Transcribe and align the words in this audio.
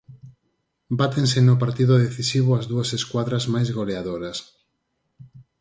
Bátense 0.99 1.39
no 1.47 1.55
partido 1.63 1.93
decisivo 2.05 2.49
as 2.59 2.65
dúas 2.71 2.89
escuadras 2.99 3.43
máis 3.53 3.69
goleadoras. 3.77 4.37